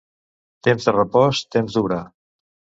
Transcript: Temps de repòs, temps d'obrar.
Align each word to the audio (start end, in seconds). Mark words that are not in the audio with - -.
Temps 0.67 0.87
de 0.87 0.95
repòs, 0.95 1.43
temps 1.59 1.79
d'obrar. 1.79 2.03